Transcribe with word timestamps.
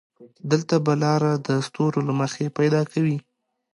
دلته 0.51 0.75
به 0.85 0.93
لاره 1.03 1.31
د 1.47 1.49
ستورو 1.67 1.99
له 2.07 2.13
مخې 2.21 2.53
پيدا 2.57 2.81
کوې. 2.91 3.17